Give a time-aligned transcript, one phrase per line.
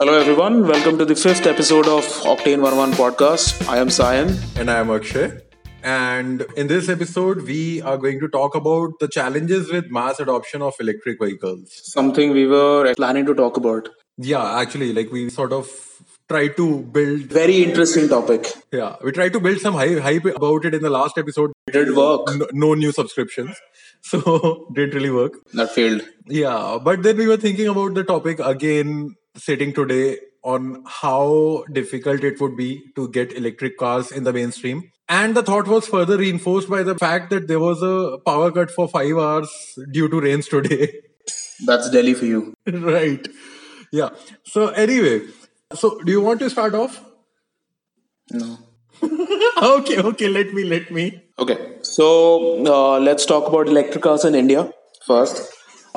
[0.00, 0.66] Hello, everyone.
[0.66, 3.68] Welcome to the fifth episode of Octane 101 podcast.
[3.68, 4.30] I am Sayan.
[4.58, 5.40] And I am Akshay.
[5.82, 10.62] And in this episode, we are going to talk about the challenges with mass adoption
[10.62, 11.82] of electric vehicles.
[11.84, 13.90] Something we were planning to talk about.
[14.16, 15.68] Yeah, actually, like we sort of
[16.30, 17.24] try to build.
[17.24, 18.46] Very interesting topic.
[18.72, 21.52] Yeah, we tried to build some hype, hype about it in the last episode.
[21.66, 22.26] It did work.
[22.34, 23.54] No, no new subscriptions.
[24.02, 25.34] So, didn't really work.
[25.52, 26.00] That failed.
[26.26, 32.24] Yeah, but then we were thinking about the topic again, sitting today on how difficult
[32.24, 34.90] it would be to get electric cars in the mainstream.
[35.08, 38.70] And the thought was further reinforced by the fact that there was a power cut
[38.70, 39.50] for five hours
[39.92, 40.92] due to rains today.
[41.66, 42.54] That's Delhi for you.
[42.66, 43.26] right.
[43.92, 44.10] Yeah.
[44.44, 45.22] So, anyway,
[45.74, 47.04] so do you want to start off?
[48.30, 48.58] No.
[49.02, 51.22] okay, okay, let me, let me.
[51.38, 54.70] Okay, so uh, let's talk about electric cars in India
[55.06, 55.52] first.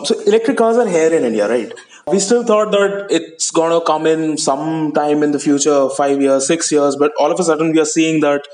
[0.06, 1.72] So, electric cars are here in India, right?
[2.08, 3.08] We still thought that
[3.53, 7.39] it's gonna come in sometime in the future, five years, six years, but all of
[7.39, 8.47] a sudden we are seeing that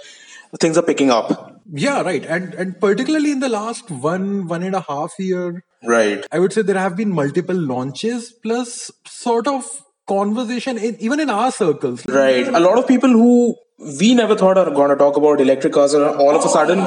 [0.60, 1.62] things are picking up.
[1.72, 2.26] Yeah, right.
[2.26, 6.26] And and particularly in the last one, one and a half year, Right.
[6.32, 9.66] I would say there have been multiple launches plus sort of
[10.08, 12.06] conversation in, even in our circles.
[12.06, 12.48] Right.
[12.48, 13.56] A lot of people who
[14.02, 16.80] we never thought are going to talk about electric cars are all of a sudden.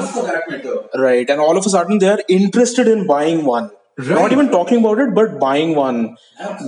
[0.95, 1.27] Right.
[1.27, 3.71] And all of a sudden they are interested in buying one.
[3.97, 4.09] Right.
[4.09, 6.17] Not even talking about it, but buying one.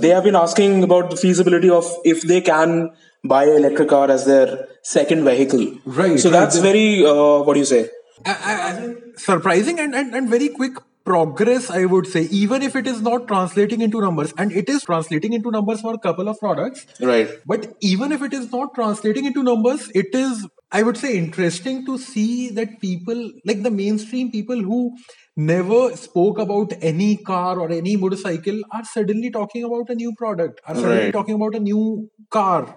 [0.00, 2.90] They have been asking about the feasibility of if they can
[3.24, 5.76] buy an electric car as their second vehicle.
[5.84, 7.88] Right, So that's very, uh, what do you say?
[8.24, 10.74] I- surprising and, and, and very quick
[11.04, 14.82] progress, I would say, even if it is not translating into numbers, and it is
[14.82, 16.86] translating into numbers for a couple of products.
[17.00, 17.28] Right.
[17.46, 21.86] But even if it is not translating into numbers, it is, I would say, interesting
[21.86, 24.96] to see that people, like the mainstream people who
[25.36, 30.60] never spoke about any car or any motorcycle, are suddenly talking about a new product,
[30.66, 31.12] are suddenly Right.
[31.12, 32.74] talking about a new car.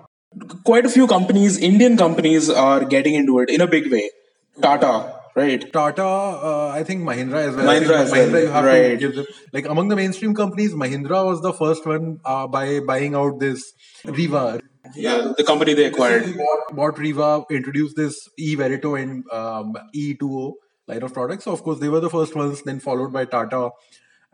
[0.63, 4.09] Quite a few companies, Indian companies, are getting into it in a big way.
[4.61, 5.71] Tata, right?
[5.73, 7.65] Tata, uh, I think Mahindra as well.
[7.65, 8.99] Mahindra I think as well, you have to right.
[8.99, 10.73] give them like among the mainstream companies.
[10.73, 13.71] Mahindra was the first one uh, by buying out this
[14.05, 14.59] Reva.
[14.95, 16.35] Yeah, the company they acquired.
[16.37, 20.53] Bought, bought Reva, introduced this E Verito and um, e2o
[20.89, 21.45] line of products.
[21.45, 22.61] So of course they were the first ones.
[22.63, 23.69] Then followed by Tata,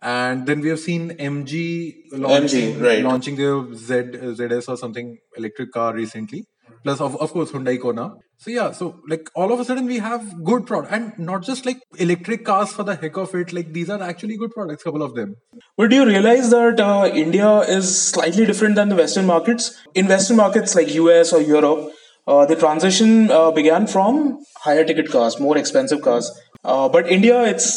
[0.01, 3.03] and then we have seen MG launching right.
[3.03, 3.93] launching their Z
[4.41, 6.45] ZS or something electric car recently.
[6.83, 8.13] Plus, of, of course, Hyundai Kona.
[8.38, 11.65] So yeah, so like all of a sudden we have good product, and not just
[11.65, 13.53] like electric cars for the heck of it.
[13.53, 15.35] Like these are actually good products, couple of them.
[15.77, 19.75] But do you realize that uh, India is slightly different than the Western markets?
[19.95, 21.91] In Western markets like US or Europe,
[22.27, 26.31] uh, the transition uh, began from higher ticket cars, more expensive cars.
[26.65, 27.67] Uh, but India, it's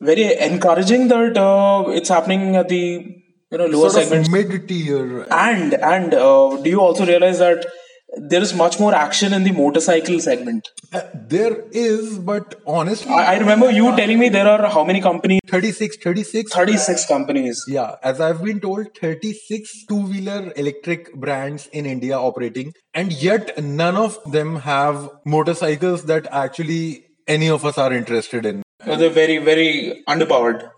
[0.00, 2.84] very encouraging that uh, it's happening at the
[3.50, 4.30] you know lower Sort segments.
[4.30, 5.26] mid tier.
[5.30, 7.66] And and uh, do you also realize that
[8.16, 10.68] there is much more action in the motorcycle segment?
[10.92, 15.02] Uh, there is, but honestly, I, I remember you telling me there are how many
[15.02, 15.40] companies?
[15.46, 16.54] 36, 36.
[16.54, 17.64] 36 companies.
[17.68, 23.62] Yeah, as I've been told, 36 two wheeler electric brands in India operating, and yet
[23.62, 28.62] none of them have motorcycles that actually any of us are interested in.
[28.84, 30.70] Uh, They're very, very underpowered.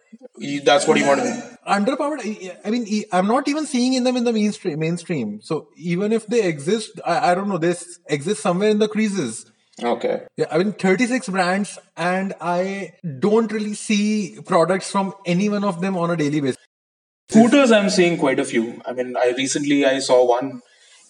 [0.65, 4.17] That's what you want to Underpowered, I- I mean, I'm not even seeing in them
[4.17, 4.79] in the mainstream.
[4.81, 5.41] mainstream.
[5.43, 8.89] So even if they exist, I, I don't know, they s- exist somewhere in the
[8.89, 9.47] creases.
[9.83, 10.23] Okay.
[10.37, 15.81] Yeah, I mean, 36 brands, and I don't really see products from any one of
[15.81, 16.57] them on a daily basis.
[17.31, 18.81] Scooters, I'm seeing quite a few.
[18.85, 20.61] I mean, I recently I saw one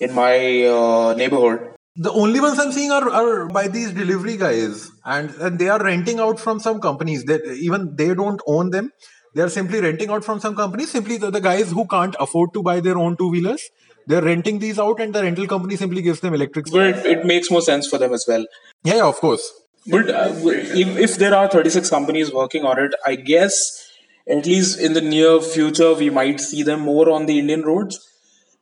[0.01, 1.72] in my uh, neighborhood.
[2.05, 5.78] The only ones I'm seeing are, are by these delivery guys, and, and they are
[5.78, 7.25] renting out from some companies.
[7.25, 8.91] That even they don't own them;
[9.34, 10.91] they are simply renting out from some companies.
[10.91, 13.69] Simply the, the guys who can't afford to buy their own two wheelers,
[14.06, 16.71] they're renting these out, and the rental company simply gives them electric.
[16.71, 18.47] But it, it makes more sense for them as well.
[18.83, 19.53] Yeah, yeah, of course.
[19.87, 23.91] But uh, if, if there are 36 companies working on it, I guess
[24.27, 28.07] at least in the near future we might see them more on the Indian roads.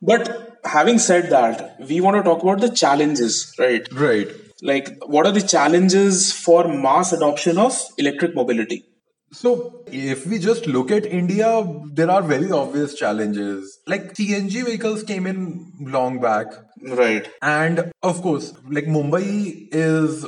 [0.01, 3.87] But having said that, we want to talk about the challenges, right?
[3.91, 4.27] Right.
[4.61, 8.85] Like, what are the challenges for mass adoption of electric mobility?
[9.31, 11.63] So, if we just look at India,
[11.93, 13.77] there are very obvious challenges.
[13.85, 16.47] Like CNG vehicles came in long back,
[16.81, 17.29] Right.
[17.41, 20.25] and of course, like Mumbai is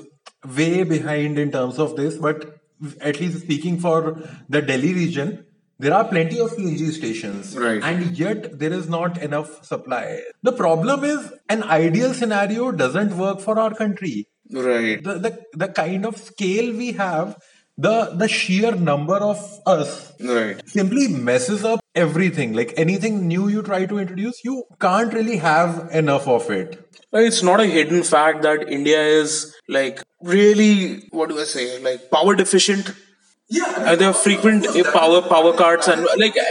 [0.56, 2.58] way behind in terms of this, but
[3.02, 5.46] at least speaking for the Delhi region,
[5.84, 7.84] there are plenty of CNG stations, Right.
[7.92, 10.04] and yet there is not enough supply.
[10.50, 14.18] The problem is an ideal scenario doesn't work for our country
[14.68, 15.04] Right.
[15.10, 15.32] the, the
[15.64, 17.36] the kind of scale we have
[17.86, 19.44] the the sheer number of
[19.76, 19.92] us
[20.32, 20.58] Right.
[20.78, 22.54] simply messes up everything.
[22.62, 24.56] Like anything new you try to introduce, you
[24.88, 26.76] can't really have enough of it.
[27.22, 29.38] It's not a hidden fact that India is
[29.78, 32.92] like really, what do I say, like power deficient.
[33.54, 36.44] Yeah, Uh, there are frequent uh, power power cuts and like uh,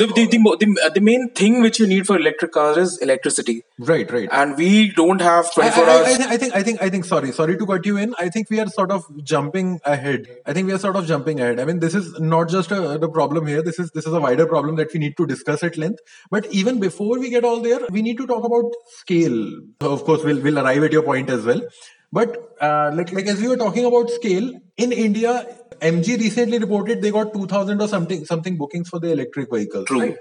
[0.00, 2.92] the the, the, the uh, the main thing which you need for electric cars is
[3.06, 3.54] electricity,
[3.90, 4.28] right, right.
[4.40, 6.06] and we don't have I, 24 I, I, hours.
[6.06, 8.14] I think I think I think sorry sorry to cut you in.
[8.26, 10.28] I think we are sort of jumping ahead.
[10.46, 11.58] I think we are sort of jumping ahead.
[11.58, 13.66] I mean, this is not just a, the problem here.
[13.72, 15.98] This is this is a wider problem that we need to discuss at length.
[16.30, 19.44] But even before we get all there, we need to talk about scale.
[19.82, 21.68] So of course, we'll we'll arrive at your point as well.
[22.12, 25.46] But uh, like like as we were talking about scale in India,
[25.80, 29.86] MG recently reported they got two thousand or something something bookings for the electric vehicles.
[29.86, 30.00] True.
[30.00, 30.16] Right?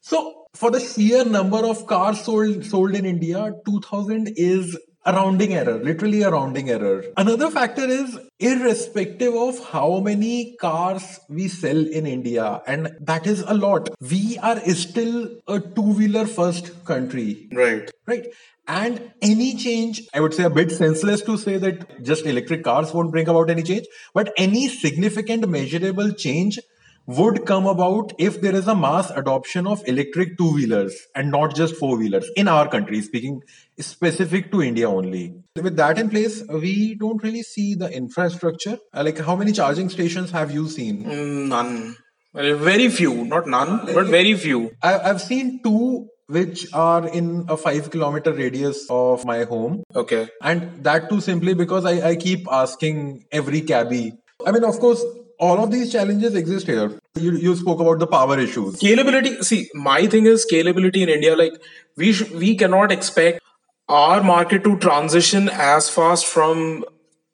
[0.00, 5.54] So for the sheer number of cars sold sold in India, 2000 is a rounding
[5.54, 7.04] error, literally a rounding error.
[7.16, 13.40] Another factor is irrespective of how many cars we sell in India, and that is
[13.42, 13.88] a lot.
[14.00, 17.48] We are still a two-wheeler first country.
[17.52, 17.90] Right.
[18.06, 18.26] Right.
[18.68, 22.92] And any change, I would say a bit senseless to say that just electric cars
[22.92, 26.58] won't bring about any change, but any significant measurable change
[27.06, 31.54] would come about if there is a mass adoption of electric two wheelers and not
[31.54, 33.40] just four wheelers in our country, speaking
[33.78, 35.34] specific to India only.
[35.62, 38.78] With that in place, we don't really see the infrastructure.
[38.92, 41.04] Uh, Like, how many charging stations have you seen?
[41.04, 41.96] Mm, None.
[42.34, 44.72] Very few, not none, but very few.
[44.82, 49.82] I, I've seen two which are in a five kilometer radius of my home.
[49.94, 50.28] Okay.
[50.42, 54.14] And that too simply because I, I keep asking every cabbie.
[54.44, 55.04] I mean, of course,
[55.38, 56.98] all of these challenges exist here.
[57.14, 58.76] You, you spoke about the power issues.
[58.76, 59.44] Scalability.
[59.44, 61.36] See, my thing is scalability in India.
[61.36, 61.52] Like
[61.96, 63.40] we sh- we cannot expect
[63.88, 66.84] our market to transition as fast from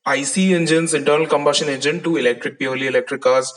[0.07, 3.53] IC engines, internal combustion engine, to electric, purely electric cars,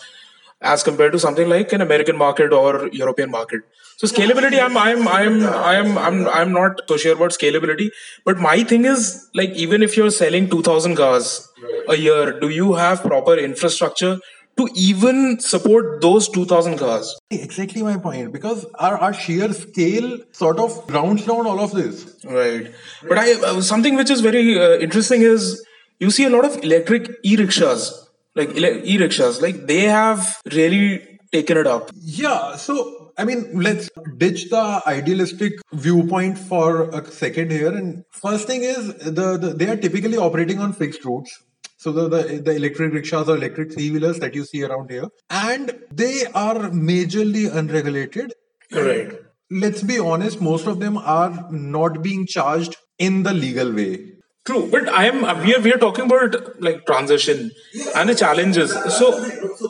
[0.62, 3.62] as compared to something like an American market or European market.
[3.98, 7.90] So scalability, I'm I'm I'm I'm I'm I'm not so sure about scalability.
[8.26, 11.48] But my thing is like even if you're selling two thousand cars
[11.88, 14.18] a year, do you have proper infrastructure
[14.58, 17.18] to even support those two thousand cars?
[17.30, 18.34] Exactly my point.
[18.34, 22.18] Because our, our sheer scale sort of rounds down all of this.
[22.26, 22.74] Right.
[23.08, 25.66] But I uh, something which is very uh, interesting is
[26.00, 31.58] you see a lot of electric e-rickshaws, like ele- e-rickshaws, like they have really taken
[31.58, 31.92] it up.
[31.94, 37.70] Yeah, so I mean, let's ditch the idealistic viewpoint for a second here.
[37.70, 41.44] And first thing is, the, the they are typically operating on fixed routes.
[41.78, 45.08] So the, the the electric rickshaws or electric three wheelers that you see around here,
[45.30, 48.34] and they are majorly unregulated.
[48.72, 49.16] Correct.
[49.52, 54.15] Let's be honest, most of them are not being charged in the legal way.
[54.46, 57.50] True, but I am we are we are talking about like transition
[57.96, 58.72] and the challenges.
[58.98, 59.08] So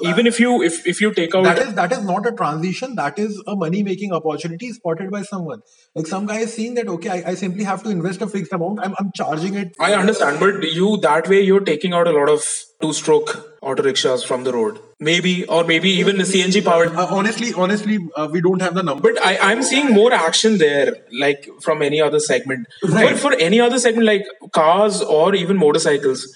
[0.01, 2.95] even if you if if you take out That is that is not a transition.
[2.95, 5.61] That is a money making opportunity spotted by someone.
[5.93, 8.51] Like some guy is seeing that okay, I, I simply have to invest a fixed
[8.51, 8.81] amount.
[8.81, 9.73] I'm I'm charging it.
[9.79, 12.43] I understand, but you that way you're taking out a lot of
[12.81, 14.79] two-stroke auto rickshaws from the road.
[14.99, 16.95] Maybe or maybe even the CNG powered.
[16.95, 19.11] Uh, honestly, honestly, uh, we don't have the number.
[19.11, 22.67] But I, I'm seeing more action there, like from any other segment.
[22.83, 23.17] Right.
[23.17, 26.27] For, for any other segment, like cars or even motorcycles.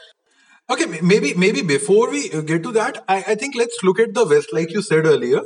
[0.69, 4.25] Okay, maybe maybe before we get to that, I, I think let's look at the
[4.25, 5.41] West, like you said earlier.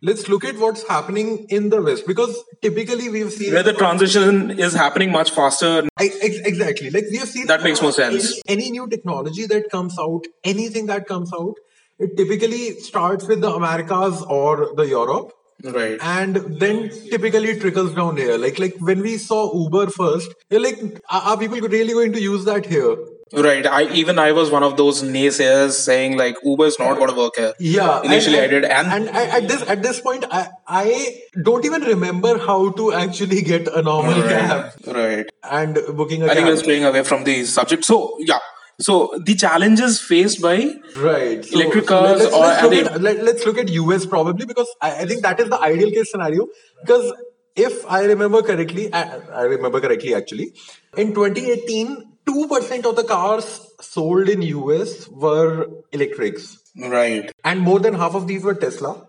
[0.00, 4.52] Let's look at what's happening in the West because typically we've seen Where the transition
[4.58, 5.88] is happening much faster.
[5.96, 8.40] I, ex- exactly like we have seen That makes more sense.
[8.46, 11.54] Any, any new technology that comes out, anything that comes out,
[11.98, 15.32] it typically starts with the Americas or the Europe.
[15.64, 15.98] Right.
[16.00, 18.38] and then typically trickles down here.
[18.38, 20.78] Like like when we saw Uber first, you're like,
[21.10, 22.96] are, are people really going to use that here?
[23.32, 23.66] Right.
[23.66, 27.16] I even I was one of those naysayers saying like Uber is not going to
[27.16, 27.52] work here.
[27.60, 31.22] Yeah, Initially, and, I did, and, and I, at this at this point, I I
[31.42, 35.26] don't even remember how to actually get a normal cab right.
[35.42, 36.54] and booking a I think cab.
[36.54, 37.84] it's playing away from the subject.
[37.84, 38.38] So yeah.
[38.80, 41.44] So the challenges faced by Right.
[41.44, 44.46] So- Electric so cars let's, or- let's, look at, let, let's look at US probably
[44.46, 46.46] because I, I think that is the ideal case scenario.
[46.80, 47.12] Because
[47.56, 50.52] if I remember correctly, I, I remember correctly actually,
[50.96, 53.46] in 2018, 2% of the cars
[53.80, 56.58] sold in US were electrics.
[56.76, 57.30] right.
[57.44, 59.06] And more than half of these were Tesla.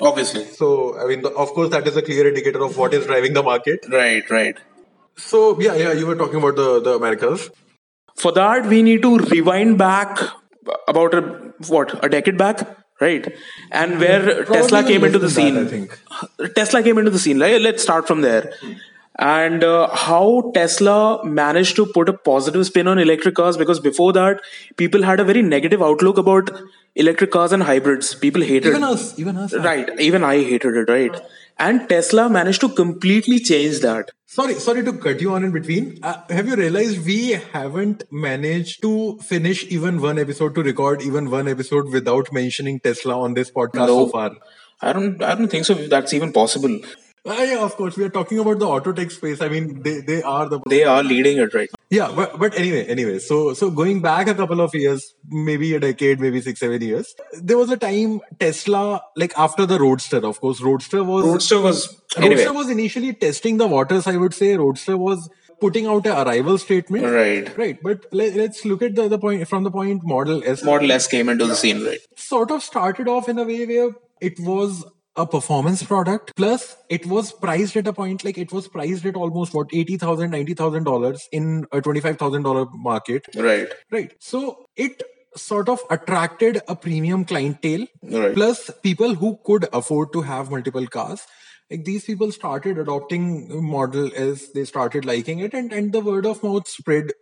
[0.00, 0.44] Obviously.
[0.44, 3.42] So, I mean, of course, that is a clear indicator of what is driving the
[3.42, 3.86] market.
[3.90, 4.28] Right.
[4.30, 4.56] Right.
[5.16, 7.50] So, yeah, yeah, you were talking about the, the Americas.
[8.16, 10.18] For that, we need to rewind back
[10.88, 11.22] about a
[11.68, 12.60] what a decade back,
[13.00, 13.32] right?
[13.70, 15.54] And where Tesla came into the scene.
[15.54, 16.54] that, I think.
[16.54, 17.38] Tesla came into the scene.
[17.38, 18.52] Let's start from there.
[18.60, 18.72] Hmm.
[19.20, 24.12] And uh, how Tesla managed to put a positive spin on electric cars because before
[24.14, 24.40] that,
[24.78, 26.50] people had a very negative outlook about
[26.94, 28.14] electric cars and hybrids.
[28.14, 28.68] People hated it.
[28.70, 29.52] Even us, even us.
[29.54, 31.20] Right, even I hated it, right?
[31.58, 34.10] And Tesla managed to completely change that.
[34.24, 35.98] Sorry, sorry to cut you on in between.
[36.02, 41.30] Uh, have you realized we haven't managed to finish even one episode to record even
[41.30, 44.36] one episode without mentioning Tesla on this podcast so far?
[44.80, 45.74] I don't, I don't think so.
[45.74, 46.80] That's even possible.
[47.26, 47.96] Uh, yeah, of course.
[47.96, 49.40] We are talking about the auto tech space.
[49.42, 51.68] I mean, they, they are the They are leading it right.
[51.90, 52.10] yeah.
[52.14, 53.18] But but anyway, anyway.
[53.18, 57.14] So so going back a couple of years, maybe a decade, maybe six seven years,
[57.42, 60.24] there was a time Tesla like after the Roadster.
[60.24, 62.36] Of course, Roadster was Roadster was anyway.
[62.36, 64.06] Roadster was initially testing the waters.
[64.06, 65.28] I would say Roadster was
[65.60, 67.04] putting out a arrival statement.
[67.04, 67.56] Right.
[67.56, 70.90] Right, but let, let's look at the, the point from the point Model S Model
[70.90, 72.00] S came into the scene, right?
[72.16, 74.84] sort of started off in a way where it was
[75.16, 79.16] a performance product plus it was priced at a point like it was priced at
[79.16, 83.68] almost what 80000 90000 dollars in a 25000 dollar market Right.
[83.90, 85.02] right so it
[85.36, 88.34] sort of attracted a premium clientele Right.
[88.34, 91.26] plus people who could afford to have multiple cars
[91.70, 93.24] like these people started adopting
[93.64, 97.12] Model S they started liking it and and the word of mouth spread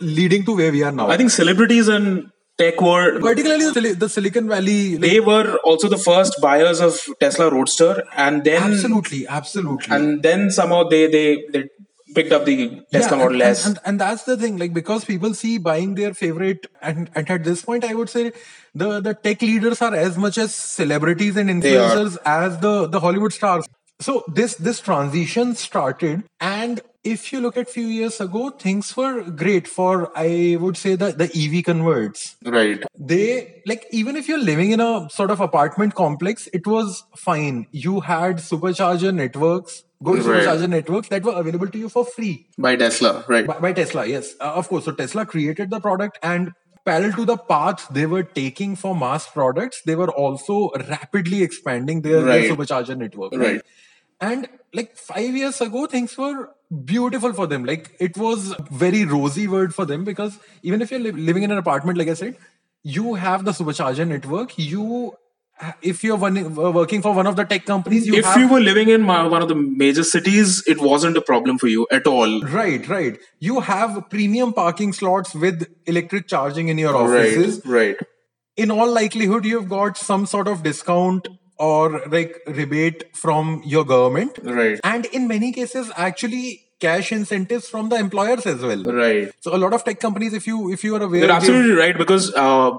[0.00, 4.08] leading to where we are now I think celebrities and tech world particularly the, the
[4.08, 9.26] silicon valley like, they were also the first buyers of Tesla Roadster, and then absolutely
[9.26, 11.64] absolutely and then somehow they they they
[12.14, 13.66] picked up the Tesla Yeah, Model S.
[13.66, 17.28] And, and, and that's the thing, like because people see buying their favorite, and, and
[17.28, 18.32] at this point, I would say
[18.74, 23.32] the the tech leaders are as much as celebrities and influencers as the the Hollywood
[23.32, 23.66] stars.
[24.04, 29.22] So this this transition started, and if you look at few years ago, things were
[29.30, 32.82] great for I would say the the EV converts right.
[32.98, 37.66] they like even if you're living in a sort of apartment complex it was fine
[37.70, 40.26] you had supercharger networks good Right.
[40.26, 43.46] supercharger networks that were available to you for free By Tesla, right?
[43.46, 46.52] by, by tesla yes uh, of course so tesla created the product and
[46.84, 52.02] parallel to the path they were taking for mass products they were also rapidly expanding
[52.02, 53.52] their, their supercharger network right?
[53.52, 53.62] Right.
[54.20, 56.50] And like five years ago things were
[56.84, 61.00] beautiful for them like it was very rosy word for them because even if you're
[61.00, 62.36] li- living in an apartment like i said
[62.82, 65.12] you have the supercharger network you
[65.82, 68.48] if you're one, uh, working for one of the tech companies you if have you
[68.48, 71.86] were living in ma- one of the major cities, it wasn't a problem for you
[71.92, 72.40] at all.
[72.42, 77.96] right right you have premium parking slots with electric charging in your offices Right.
[77.96, 77.96] Right.
[78.56, 84.38] in all likelihood you've got some sort of discount or like rebate from your government
[84.42, 84.80] Right.
[84.84, 89.32] and in many cases actually cash incentives from the employers as well Right.
[89.40, 91.96] so a lot of tech companies if you if you are aware You're absolutely right
[91.96, 92.72] because uh,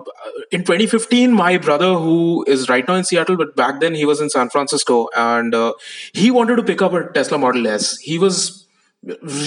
[0.51, 4.22] in 2015, my brother, who is right now in Seattle, but back then he was
[4.22, 5.74] in San Francisco, and uh,
[6.13, 7.98] he wanted to pick up a Tesla Model S.
[8.00, 8.67] He was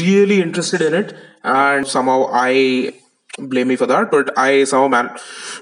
[0.01, 2.95] really interested in it, and somehow I
[3.39, 5.11] blame me for that, but I somehow man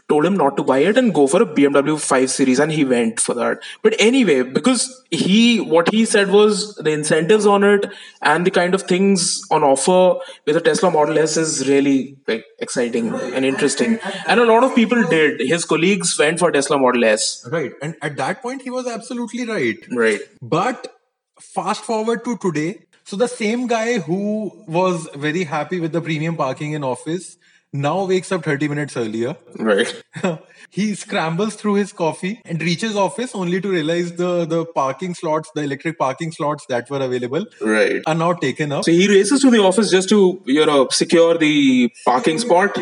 [0.09, 2.85] told him not to buy it and go for a BMW 5 Series, and he
[2.85, 3.61] went for that.
[3.83, 7.87] But anyway, because he what he said was the incentives on it
[8.23, 12.45] and the kind of things on offer with a Tesla Model S is really like
[12.59, 13.99] exciting and interesting.
[14.27, 15.41] And a lot of people did.
[15.41, 17.47] His colleagues went for Tesla Model S.
[17.53, 20.21] right and at that point he was absolutely right Right.
[20.43, 20.93] but
[21.41, 26.37] fast forward to today so the same guy who was very happy with the premium
[26.37, 27.37] parking in office
[27.73, 30.03] now wakes up 30 minutes earlier Right.
[30.71, 35.51] he scrambles through his coffee and reaches office only to realize the the parking slots
[35.55, 38.03] the electric parking slots that were available Right.
[38.07, 41.37] are now taken up So he races to the office just to you know secure
[41.37, 42.79] the parking spot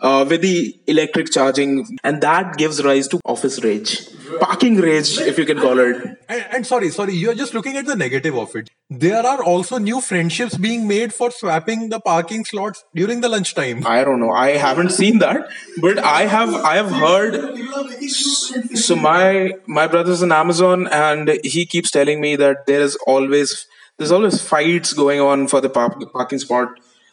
[0.00, 4.08] uh, with the electric charging, and that gives rise to office rage,
[4.40, 5.96] parking rage, if you can call it.
[6.28, 8.70] And, and sorry, sorry, you're just looking at the negative of it.
[8.90, 13.86] There are also new friendships being made for swapping the parking slots during the lunchtime.
[13.86, 14.30] I don't know.
[14.30, 15.48] I haven't seen that,
[15.80, 16.54] but I have.
[16.54, 17.58] I have heard.
[18.76, 23.66] So my my brother's in Amazon, and he keeps telling me that there is always
[23.98, 26.68] there's always fights going on for the park, parking spot.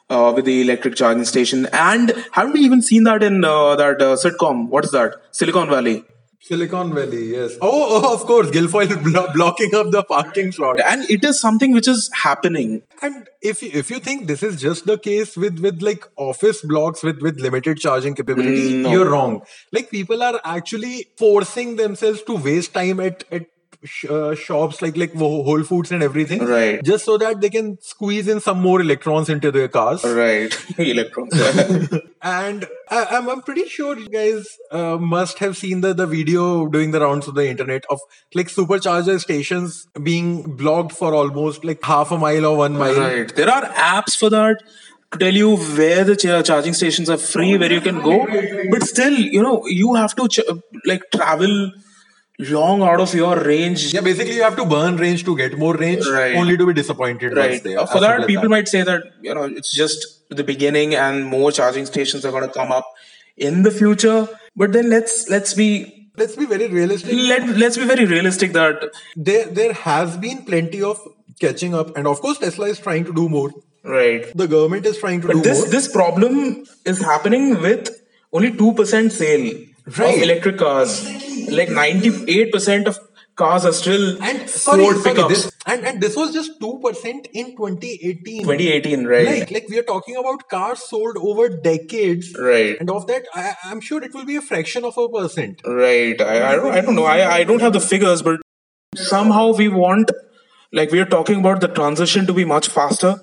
[0.08, 4.00] Uh, with the electric charging station, and haven't we even seen that in uh, that
[4.00, 4.68] uh, sitcom?
[4.70, 5.16] What is that?
[5.32, 6.04] Silicon Valley.
[6.42, 7.56] Silicon Valley, yes.
[7.60, 7.72] Oh,
[8.04, 10.80] oh of course, Gilfoyle blo- blocking up the parking slot.
[10.80, 14.62] and it is something which is happening And if you, if you think this is
[14.62, 18.92] just the case with with like office blocks with with limited charging capability, Mm, no.
[18.92, 19.42] you're wrong.
[19.72, 23.48] Like people are actually forcing themselves to waste time at at
[23.86, 26.84] sh- uh, shops like like Whole Foods and everything, Right.
[26.84, 30.04] Just so that they can squeeze in some more electrons into their cars.
[30.04, 30.54] Right.
[30.78, 31.34] Electrons.
[32.22, 36.66] And I, I'm I'm pretty sure you guys uh, must have seen the the video
[36.68, 38.00] doing the rounds of the internet of
[38.34, 43.00] like supercharger stations being blocked for almost like half a mile or one mile.
[43.00, 43.36] Right.
[43.36, 44.64] There are apps for that
[45.12, 48.26] to tell you where the cha- charging stations are free, where you can go.
[48.72, 50.50] But still, you know, you have to ch-
[50.86, 51.72] like travel
[52.40, 53.94] long out of your range.
[53.94, 56.36] Yeah, basically you have to burn range to get more range, Right.
[56.36, 57.64] only to be disappointed once Right.
[57.64, 57.88] they Uh, are.
[57.88, 61.86] For that, people might say that you know it's just the beginning, and more charging
[61.86, 62.86] stations are going to come up
[63.38, 64.28] in the future.
[64.56, 65.70] But then let's let's be
[66.18, 67.14] Let's be very realistic.
[67.30, 68.84] let let's be very realistic that
[69.18, 71.00] There, there has been plenty of
[71.42, 73.50] catching up, and of course, Tesla is trying to do more.
[73.96, 74.30] right.
[74.42, 75.68] The government is trying to do this more.
[75.74, 76.38] this problem
[76.94, 77.90] is happening with
[78.40, 79.44] only two percent sale
[79.86, 80.16] Right.
[80.18, 81.04] of electric cars.
[81.52, 82.98] Like ninety eight percent of
[83.36, 85.30] cars are still and sorry, Ford sorry pickups.
[85.44, 88.44] this, and and this was just two percent in 2018.
[88.44, 89.28] 2018, right?
[89.28, 92.78] Like, like we are talking about cars sold over decades, Right.
[92.80, 95.62] And of that, I, I'm sure it will be a fraction of a percent.
[95.66, 96.20] Right.
[96.20, 97.06] I, I don't I don't know.
[97.06, 98.40] I, I don't have the figures, but
[98.96, 100.12] somehow we want
[100.72, 103.20] like we are talking about the transition to be much faster.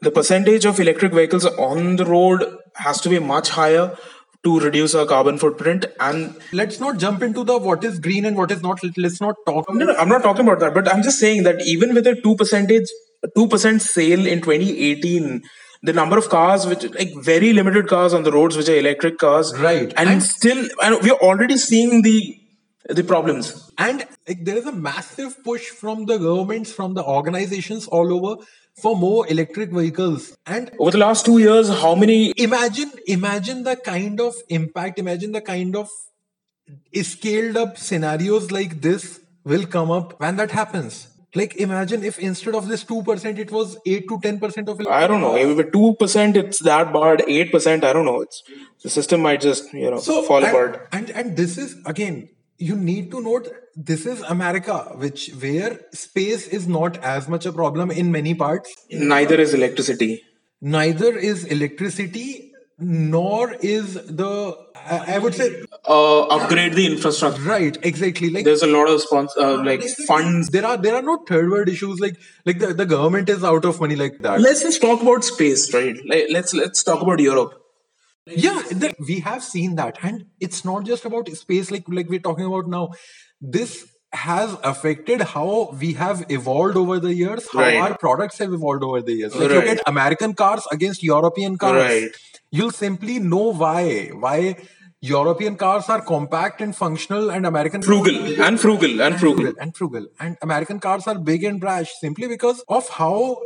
[0.00, 2.44] The percentage of electric vehicles on the road
[2.76, 3.96] has to be much higher
[4.44, 5.86] to reduce our carbon footprint.
[6.00, 8.82] And Let's not jump into the what is green and what is not.
[8.82, 9.72] Let- Let's not talk.
[9.72, 12.14] no, no, I'm not talking about that, but I'm just saying that even with a
[12.14, 12.88] two percentage
[13.34, 15.42] two percent sale in 2018,
[15.82, 19.18] the number of cars which like very limited cars on the roads which are electric
[19.18, 19.92] cars, Right.
[19.96, 22.38] And, And- still, and we're already seeing the
[22.90, 23.70] the problems.
[23.78, 28.44] And like, there is a massive push from the governments, from the organizations all over
[28.80, 30.36] for more electric vehicles.
[30.46, 35.32] And Over the last two years, how many imagine, imagine the kind of impact, imagine
[35.32, 35.88] the kind of
[37.02, 41.08] scaled up scenarios like this will come up when that happens.
[41.36, 45.20] Like imagine if instead of this 2%, it was 8 to 10% of I don't
[45.20, 45.36] know.
[45.36, 47.24] If two percent, it's that bad.
[47.26, 48.20] Eight percent, I don't know.
[48.20, 48.42] It's
[48.82, 50.88] the system might just you know fall and, apart.
[50.92, 52.28] And and this is again,
[52.58, 57.52] you need to note this is America, which where space is not as much a
[57.52, 58.74] problem in many parts.
[58.90, 60.22] Neither is electricity.
[60.60, 65.48] Neither is electricity, nor is the I, I would say
[65.88, 67.42] Uh, upgrade the infrastructure.
[67.42, 70.48] right exactly like There's a lot of spons- uh, like funds.
[70.50, 73.64] there are there are no third world issues like like the, the government is out
[73.64, 74.40] of money like that.
[74.40, 75.96] Let's just talk about space, right?
[76.14, 77.52] Like, let's let's talk about Europe.
[78.26, 82.26] Yeah the- we have seen that and it's not just about space like like we're
[82.28, 82.88] talking about now
[83.40, 87.76] this has affected how we have evolved over the years how Right.
[87.80, 91.82] our products have evolved over the years like look at american cars against european cars
[91.82, 92.16] Right.
[92.50, 94.56] you'll simply know why why
[95.00, 98.16] european cars are compact and functional and american Frugal
[98.48, 99.52] and frugal and frugal.
[99.60, 100.06] and frugal.
[100.18, 103.36] And American cars are big and brash simply because of how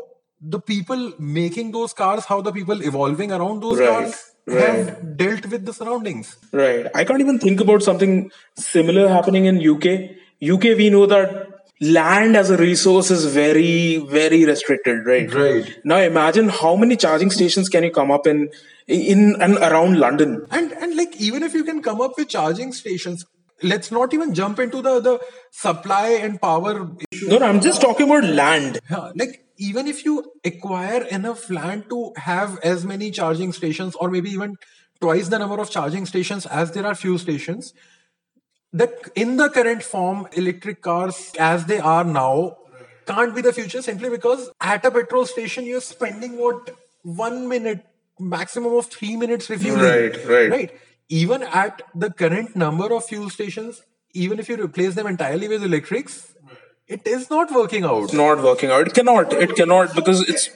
[0.40, 4.14] the people making those cars, how the people evolving around those Right, cars
[4.48, 4.86] right.
[4.86, 6.36] have dealt with the surroundings.
[6.52, 6.86] Right.
[6.94, 10.16] I can't even think about something similar happening in UK.
[10.42, 11.48] UK, we know that
[11.80, 15.32] land as a resource is very, very restricted, right?
[15.32, 15.78] Right.
[15.84, 18.50] Now imagine how many charging stations can you come up in
[18.86, 20.46] in and around London?
[20.50, 23.24] And and like even if you can come up with charging stations,
[23.62, 27.28] let's not even jump into the the supply and power issue.
[27.28, 28.80] No, no, I'm just talking about land.
[28.90, 34.10] Yeah, like even if you acquire enough land to have as many charging stations or
[34.10, 34.56] maybe even
[35.00, 37.72] twice the number of charging stations as there are fuel stations
[38.72, 42.56] the in the current form electric cars as they are now
[43.06, 47.84] can't be the future simply because at a petrol station you're spending what one minute
[48.20, 50.50] maximum of three minutes refueling Right, right.
[50.50, 50.70] right
[51.08, 55.62] even at the current number of fuel stations even if you replace them entirely with
[55.62, 56.34] electrics
[56.88, 58.86] it is not working out It's not working out.
[58.88, 59.32] It cannot.
[59.32, 60.50] It cannot because it's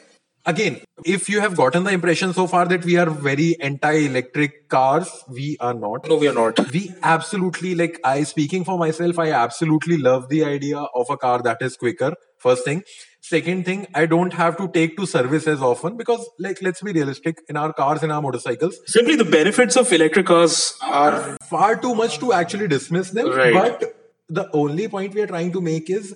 [0.50, 5.10] again if you have gotten the impression so far that we are very anti-electric cars
[5.30, 6.58] we are not no, we are not.
[6.72, 11.40] we absolutely like i speaking for myself i absolutely love the idea of a car
[11.42, 12.82] that is quicker first thing
[13.20, 16.90] second thing i don't have to take to service as often because like let's be
[16.90, 21.76] realistic in our cars in our motorcycles Simply the benefits of electric cars are far
[21.76, 23.54] too much to actually dismiss them Right.
[23.54, 23.94] but
[24.38, 26.14] the only point we are trying to make is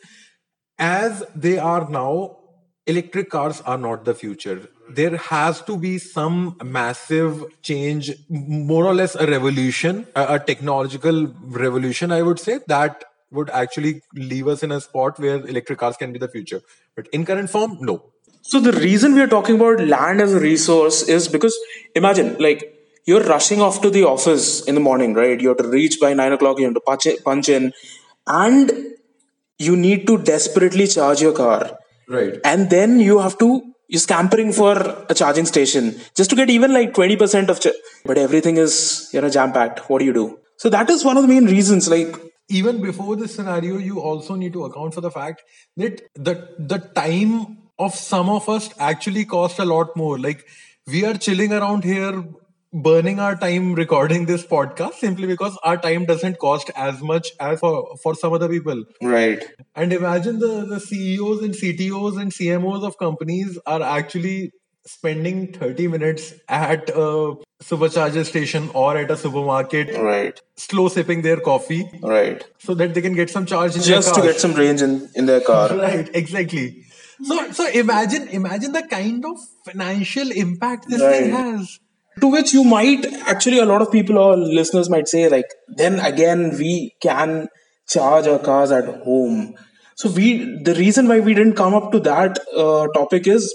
[0.79, 2.38] as they are now
[2.87, 8.94] electric cars are not the future there has to be some massive change more or
[8.94, 11.26] less a revolution a, a technological
[11.64, 15.96] revolution i would say that would actually leave us in a spot where electric cars
[15.96, 16.61] can be the future
[16.94, 17.96] but in current form no
[18.48, 21.55] So the reason we are talking about land as a resource is because
[22.00, 22.61] imagine like
[23.05, 25.40] you're rushing off to the office in the morning, right?
[25.40, 26.61] You have to reach by nine o'clock.
[26.61, 27.72] You have to punch, punch in,
[28.26, 28.72] and
[29.58, 32.34] you need to desperately charge your car Right.
[32.44, 34.74] and then you have to you're scampering for
[35.08, 39.20] a charging station just to get even like 20% of ch- but everything is you
[39.20, 41.88] know jam packed what do you do so that is one of the main reasons
[41.88, 42.14] like
[42.48, 45.42] even before this scenario, you also need to account for the fact
[45.76, 50.16] that the the time of some of us actually cost a lot more.
[50.16, 50.44] Like
[50.86, 52.22] we are chilling around here,
[52.84, 57.58] burning our time recording this podcast simply because our time doesn't cost as much as
[57.60, 58.84] for, for some other people.
[59.02, 59.44] right.
[59.74, 64.52] And imagine the, the CEOs and CTOs and CMOs of companies are actually
[64.86, 70.40] spending 30 minutes at a supercharger station or at a supermarket right.
[70.56, 72.44] slow sipping their coffee right.
[72.58, 75.26] so that they can get some charge in just to get some range in in
[75.26, 75.74] their car.
[75.76, 76.84] Right exactly.
[77.24, 81.20] So so imagine imagine the kind of financial impact this Right.
[81.24, 81.80] thing has
[82.20, 86.00] to which you might actually a lot of people or listeners might say like then
[86.00, 87.48] again we can
[87.88, 89.55] charge our cars at home.
[89.94, 93.55] So we the reason why we didn't come up to that uh, topic is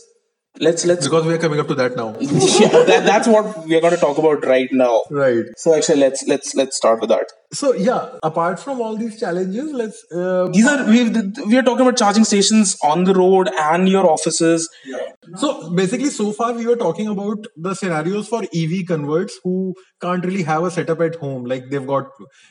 [0.59, 2.15] let's let's because we are coming up to that now.
[2.19, 5.03] Yeah, that, that's what we are going to talk about right now.
[5.09, 5.45] Right.
[5.57, 9.71] So actually let's let's let's start with that so yeah apart from all these challenges
[9.73, 11.09] let's uh, these are we
[11.47, 15.11] we are talking about charging stations on the road and your offices yeah.
[15.37, 20.25] So basically, so far we were talking about the scenarios for EV converts who can't
[20.25, 21.45] really have a setup at home.
[21.45, 22.09] Like they've got,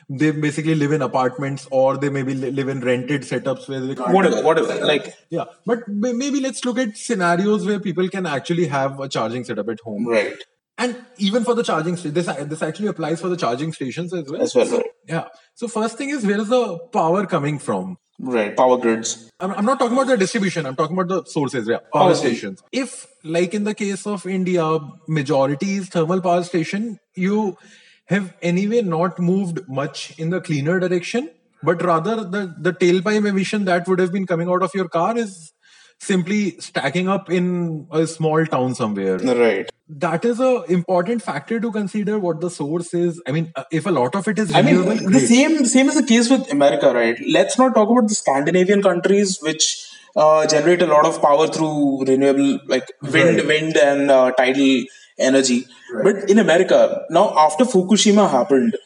[0.09, 4.13] they basically live in apartments or they maybe live in rented setups where they can't.
[4.13, 8.99] whatever whatever like Yeah, but maybe let's look at scenarios where people can actually have
[8.99, 10.07] a charging setup at home.
[10.07, 10.41] right
[10.83, 14.29] And even for the charging, sta- this this actually applies for the charging stations as
[14.29, 14.41] well.
[14.41, 14.85] As well, right.
[15.07, 15.27] yeah.
[15.53, 16.63] So first thing is where is the
[16.99, 17.97] power coming from?
[18.23, 20.65] right power grids I'm, I'm not talking about the distribution.
[20.65, 21.67] I'm talking about the sources.
[21.67, 22.61] Yeah, power Power stations.
[22.71, 27.57] If, like in the case of India, majority is thermal power station, you
[28.05, 31.29] have anyway not moved much in the cleaner direction,
[31.63, 35.17] but rather the the tailpipe emission that would have been coming out of your car
[35.17, 35.51] is
[36.09, 39.17] simply stacking up in a small town somewhere.
[39.41, 39.69] right
[40.03, 42.13] That is a important factor to consider.
[42.25, 43.17] What the source is.
[43.27, 45.27] I mean, uh, if a lot of it is I mean, the great.
[45.31, 47.19] same same is the case with America, right?
[47.37, 49.65] Let's not talk about the Scandinavian countries, which
[50.15, 52.87] uh, generate a lot of power through renewable, like
[53.17, 53.47] wind, Right.
[53.53, 54.71] wind and uh, tidal
[55.29, 55.59] energy.
[56.07, 56.81] But in America,
[57.19, 58.77] now after Fukushima happened,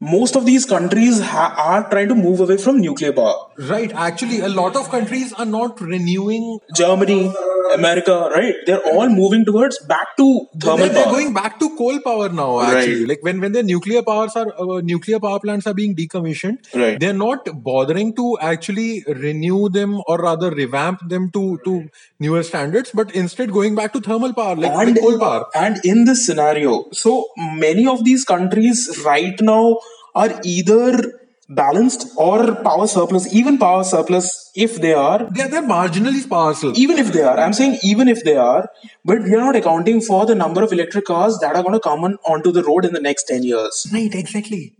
[0.00, 3.34] most of these countries ha- are trying to move away from nuclear power.
[3.58, 3.92] Right.
[3.92, 7.32] Actually, a lot of countries are not renewing Germany,
[7.74, 8.54] America, right?
[8.66, 11.12] They're all moving towards back to thermal they're, they're power.
[11.12, 13.08] going back to coal power now actually Right.
[13.10, 16.98] like when when the nuclear powers are uh, nuclear power plants are being decommissioned Right.
[17.00, 21.76] they're not bothering to actually renew them or rather revamp them to to
[22.18, 26.04] newer standards but instead going back to thermal power like, like coal power And in
[26.04, 29.78] this scenario, so many of these countries right now
[30.14, 31.19] are either
[31.50, 35.28] balanced or power surplus, even power surplus if they are.
[35.30, 38.68] they're, they're marginally powerful Even if they are, I'm saying even if they are,
[39.04, 41.80] but we are not accounting for the number of electric cars that are going to
[41.80, 43.86] come on, onto the road in the next 10 years.
[43.92, 44.74] right exactly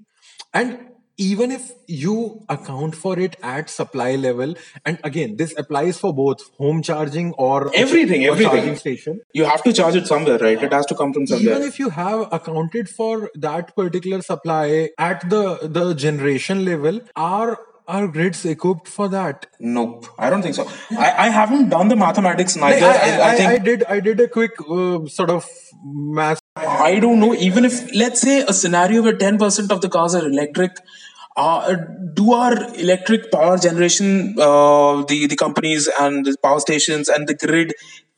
[0.54, 0.78] and
[1.24, 2.12] even if you
[2.54, 4.54] account for it at supply level
[4.86, 8.52] and again this applies for both home charging or Everything, or everything.
[8.56, 10.62] charging station You have to charge it somewhere, right?
[10.68, 11.56] It has to come from somewhere.
[11.56, 15.42] even if you have accounted for that particular supply at the
[15.80, 17.02] the generation level
[17.32, 17.58] are
[17.98, 20.66] are grids equipped for that nope, I don't think so.
[21.06, 22.86] I, I haven't done the mathematics neither.
[22.86, 25.48] I, I, I, I think I did i did a quick uh, sort of
[26.20, 27.34] math I don't know.
[27.34, 30.72] Even if, let's say, a scenario where 10% of the cars are electric,
[31.36, 31.74] uh,
[32.14, 37.34] do our electric power generation, uh, the, the companies and the power stations and the
[37.34, 37.72] grid,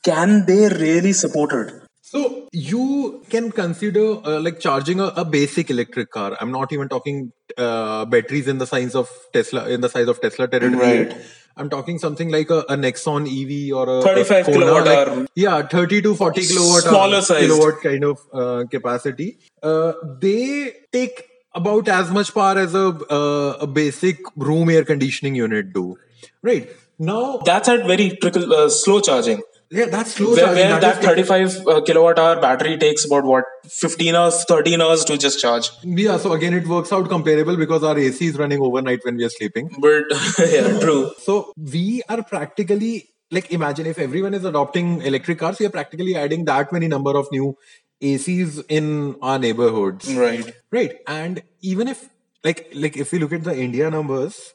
[0.05, 1.75] can they really support it?
[2.05, 6.87] so you can consider uh, like charging a, a basic electric car i'm not even
[6.87, 11.17] talking uh, batteries in the size of tesla in the size of tesla territory Right.
[11.57, 15.09] i'm talking something like a, a nexon ev or a 35 a Kona, kilowatt like-
[15.09, 15.27] hour.
[15.37, 17.41] yeah 30 to 40 kilowatt Smaller sized.
[17.47, 22.87] kilowatt kind of uh, capacity uh, they take about as much power as a
[23.19, 25.97] uh, a basic room air conditioning unit do
[26.43, 29.41] right now That's at very trickle, uh, slow charging.
[29.77, 30.71] yeah that's slow Where, charging.
[30.71, 34.81] where That that is 35 uh, kilowatt hour battery takes about what 15 hours 13
[34.87, 38.39] hours to just charge Yeah, so again, it works out comparable because our AC is
[38.39, 39.71] running overnight when we are sleeping.
[39.87, 40.05] but
[40.57, 41.39] yeah true So
[41.77, 42.93] we are practically
[43.37, 47.17] like imagine if everyone is adopting electric cars, we are practically adding that many number
[47.21, 47.57] of new
[48.03, 50.99] ACs in our neighborhoods, right right?
[51.07, 52.09] And even if
[52.45, 54.55] like like if we look at the India numbers,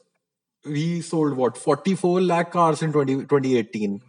[0.64, 4.02] we sold what 44 lakh cars in 20, 2018.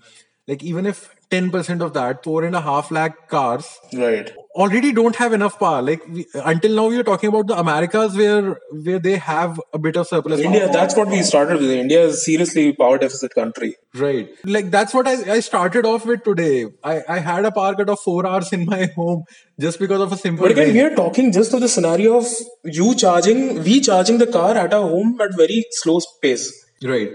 [0.47, 4.31] Like even if 10% of that, four and a half lakh cars right
[4.63, 5.81] already don't have enough power.
[5.81, 9.79] Like we, until now, we were talking about the Americas where where they have a
[9.85, 10.41] bit of surplus.
[10.47, 10.73] India, power.
[10.73, 11.71] that's what we started with.
[11.83, 13.75] India is seriously power deficit country.
[13.95, 14.29] Right.
[14.57, 16.65] Like that's what I, I started off with today.
[16.83, 19.23] I, I had a power cut of four hours in my home
[19.67, 20.45] just because of a simple.
[20.45, 20.75] But again, rain.
[20.75, 22.27] we are talking just of the scenario of
[22.65, 26.47] you charging, we charging the car at our home at very slow pace.
[26.83, 27.11] right.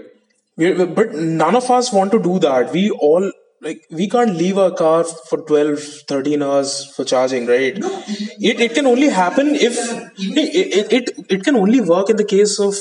[0.57, 2.71] we but none of us want to do that.
[2.71, 3.31] We all
[3.65, 5.79] like we can't leave our car for 12
[6.11, 7.91] 13 hours for charging right no,
[8.49, 9.79] it, it can only happen if
[10.17, 12.75] it, it, it, it can only work in the case of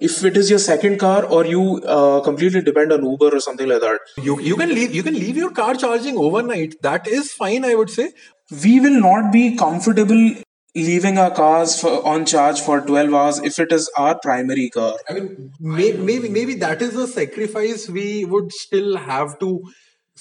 [0.00, 3.68] if it is your second car or you uh, completely depend on uber or something
[3.68, 3.98] like that
[4.28, 6.76] You you can leave you can leave your car charging overnight.
[6.82, 8.12] That is fine, I would say.
[8.64, 10.20] we will not be comfortable
[10.74, 14.94] leaving our cars for, on charge for 12 hours if it is our primary car
[15.08, 19.50] I mean, may, maybe maybe that is a sacrifice we would still have to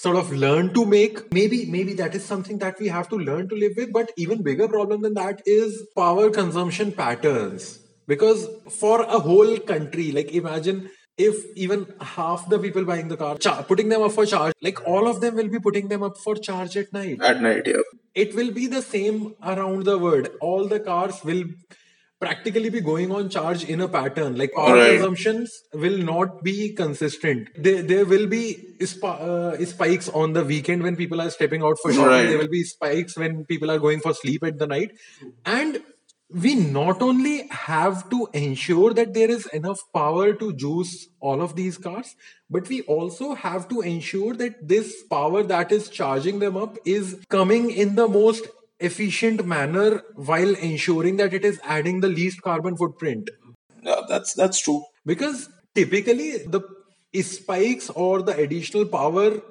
[0.03, 1.21] sort of learn to make.
[1.33, 3.91] Maybe maybe that is something that we have to learn to live with.
[3.97, 7.79] But even bigger problem than that is power consumption patterns.
[8.07, 8.47] Because
[8.79, 13.63] for a whole country, like imagine if even half the people buying the car, char-
[13.63, 16.35] putting them up for charge, like all of them will be putting them up for
[16.35, 17.87] charge at night at night yeah
[18.23, 20.29] it will be the same around the world.
[20.41, 21.43] All the cars will
[22.19, 24.37] practically be going on charge in a pattern.
[24.37, 24.91] Like power Right.
[24.93, 27.49] consumptions will not be consistent.
[27.57, 31.77] There, there will be sp- uh, spikes on the weekend when people are stepping out
[31.81, 32.07] for shopping.
[32.11, 32.25] Right.
[32.27, 34.91] There will be spikes when people are going for sleep at the night.
[35.45, 35.79] And
[36.29, 41.55] we not only have to ensure that there is enough power to juice all of
[41.55, 42.15] these cars,
[42.49, 47.15] but we also have to ensure that this power that is charging them up is
[47.29, 48.45] coming in the most
[48.79, 53.29] efficient manner while ensuring that it is adding the least carbon footprint.
[53.83, 56.61] Yeah, that's that's true Because typically the
[57.21, 59.41] spikes or the additional power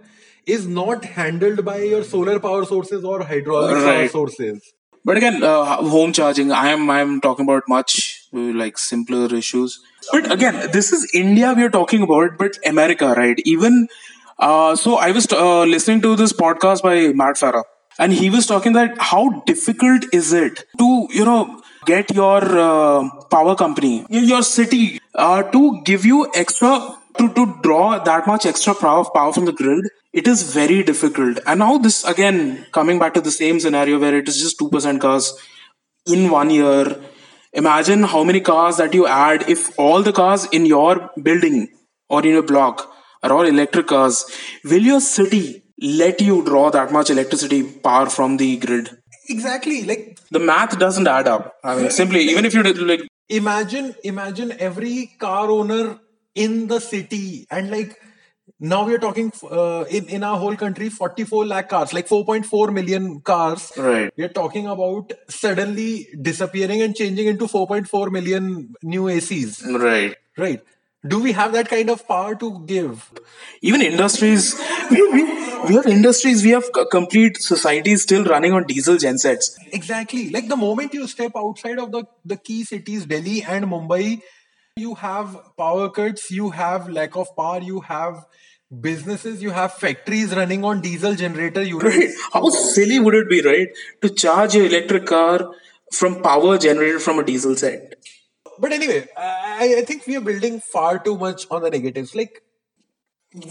[0.47, 4.73] is not handled by your solar power sources or hydraulic power sources.
[5.05, 6.53] But again, uh, home charging.
[6.53, 9.81] I am I am talking about much uh, like simpler issues.
[10.13, 13.41] But again, this is India we are talking about, but America, right?
[13.45, 13.89] Even
[14.39, 17.63] uh, so, I was uh, listening to this podcast by Matt Farah,
[17.99, 23.09] and he was talking that how difficult is it to you know get your uh,
[23.31, 28.75] power company, your city, uh, to give you extra to to draw that much extra
[28.75, 29.89] power power from the grid?
[30.13, 31.39] It is very difficult.
[31.47, 35.01] And now this again coming back to the same scenario where it is just 2%
[35.01, 35.35] cars
[36.07, 36.97] in one year.
[37.53, 41.69] Imagine how many cars that you add if all the cars in your building
[42.09, 42.91] or in your block
[43.23, 44.25] are all electric cars.
[44.65, 48.91] Will your city let you draw that much electricity power from the grid.
[49.29, 49.85] Exactly.
[49.85, 51.57] Like the math doesn't add up.
[51.63, 55.99] I mean simply even if you did like imagine imagine every car owner
[56.35, 57.99] in the city and like
[58.61, 62.73] now we are talking uh, in in our whole country 44 lakh cars like 4.4
[62.73, 63.73] million cars.
[63.77, 64.13] Right.
[64.17, 70.17] we are talking about suddenly disappearing and changing into 4.4 million new acs right.
[70.39, 70.63] Right.
[71.07, 73.13] Do we have that kind of power to give?
[73.63, 74.61] Even industries
[74.91, 75.23] we, we,
[75.69, 80.31] we have industries we have complete societies still running on diesel gensets exactly.
[80.31, 84.21] Like the moment you step outside of the the key cities delhi and mumbai
[84.77, 88.25] you have power cuts you have lack of power you have
[88.87, 92.11] businesses you have factories running on diesel generator right.
[92.33, 93.69] how silly would it be right
[94.03, 95.51] to charge your electric car
[95.93, 97.95] from power generated from a diesel set?
[98.59, 102.15] But anyway I, I think we are building far too much on the negatives.
[102.15, 102.43] Like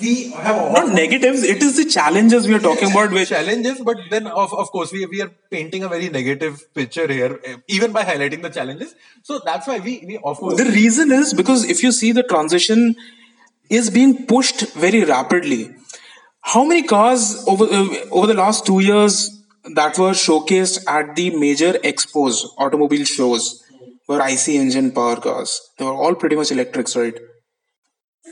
[0.01, 3.97] we have not negatives it is the challenges we are talking about which challenges but
[4.09, 8.03] then of, of course we, we are painting a very negative picture here even by
[8.03, 8.95] highlighting the challenges.
[9.21, 12.23] So that's why we, we of course the reason is because if you see the
[12.23, 12.95] transition
[13.69, 15.75] is being pushed very rapidly.
[16.41, 19.43] How many cars over uh, over the last 2 years
[19.75, 23.63] that were showcased at the major expos automobile shows
[24.07, 25.61] were IC engine power cars.
[25.77, 27.15] They were all pretty much electrics right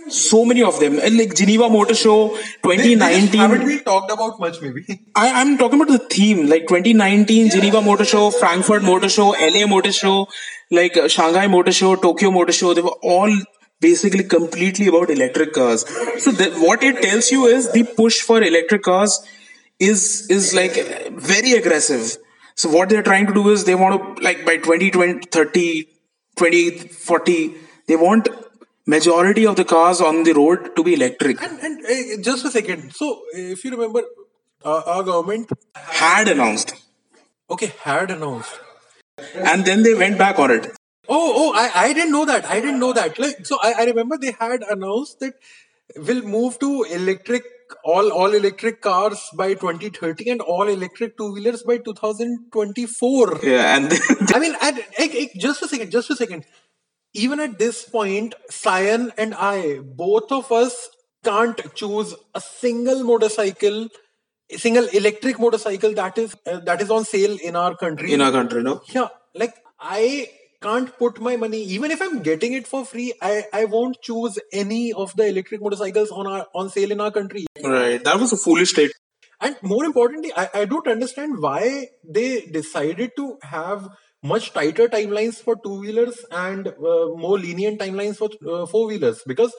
[0.10, 4.12] so many of them And like Geneva Motor Show They- they 2019 haven't been talked
[4.12, 4.82] about much maybe
[5.16, 9.66] I, I'm talking about the theme, like 2019 Geneva Motor Show, Frankfurt Motor Show, LA
[9.68, 10.28] Motor Show,
[10.72, 12.74] like uh, Shanghai Motor Show, Tokyo Motor Show.
[12.74, 13.32] They were all
[13.80, 15.86] basically completely about electric cars.
[16.24, 19.22] So that, what it tells you is the push for electric cars
[19.80, 20.74] is is like
[21.34, 22.18] very aggressive.
[22.56, 25.88] So what they're trying to do is they want to like by 2020, 30,
[26.38, 27.54] 2040,
[27.88, 28.28] they want
[28.86, 31.42] majority of the cars on the road to be electric.
[31.42, 34.04] and, and eh, just a second so if you remember
[34.66, 36.74] uh, our government Had announced.
[37.50, 38.60] okay had announced
[39.36, 40.66] And then they went back on it.
[41.08, 42.46] Oh, oh, I, I didn't know that.
[42.46, 43.20] I didn't know that.
[43.20, 45.34] Like, so I, I remember they had announced that
[45.96, 47.44] we'll move to electric
[47.84, 53.40] all all electric cars by 2030 and all electric two wheelers by 2024.
[53.44, 53.92] Yeah, and
[54.34, 56.46] I mean, eh, eh, just a second, just a second.
[57.14, 60.90] Even at this point, Sayan and I, both of us
[61.24, 63.88] can't choose a single motorcycle,
[64.52, 68.14] a single electric motorcycle that is uh, that is on sale in our country.
[68.14, 68.82] in our country, no.
[68.88, 70.28] yeah, like I
[70.62, 73.14] can't put my money even if I'm getting it for free.
[73.22, 77.12] I I won't choose any of the electric motorcycles on our on sale in our
[77.12, 77.46] country.
[77.64, 79.00] Right, that was a foolish statement.
[79.42, 83.90] And more importantly, I, I don't understand why they decided to have
[84.24, 89.22] much tighter timelines for two wheelers and uh, more lenient timelines for uh, four wheelers
[89.28, 89.54] because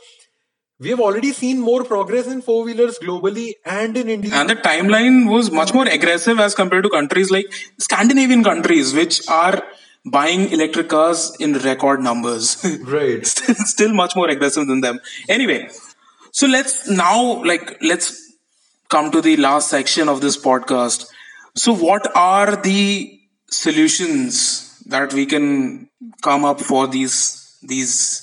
[0.81, 4.35] we have already seen more progress in four wheelers globally and in India.
[4.35, 7.47] And the timeline was much more aggressive as compared to countries like
[7.79, 9.63] Scandinavian countries, which are
[10.05, 12.65] buying electric cars in record numbers.
[12.83, 13.25] right.
[13.27, 15.01] Still much more aggressive than them.
[15.29, 15.69] Anyway,
[16.33, 18.21] so let's now like let's
[18.89, 21.07] come to the last section of this podcast.
[21.55, 23.21] So, what are the
[23.55, 25.89] solutions that we can
[26.23, 28.21] come up for these these.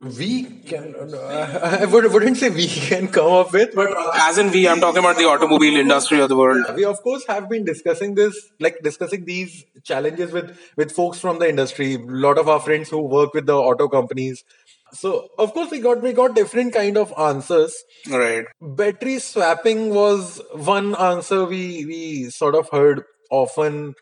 [0.00, 4.50] We can, uh, I would, wouldn't say we can come up with, but as in
[4.50, 6.66] we i'm talking about the automobile industry of the world.
[6.76, 11.38] we of course have been discussing this like discussing these challenges with with folks from
[11.38, 11.94] the industry.
[11.94, 14.44] A lot of our friends who work with the auto companies.
[14.92, 17.82] So of course we got we got different kind of answers.
[18.10, 18.44] Right.
[18.60, 23.94] Battery swapping was one answer we we sort of heard often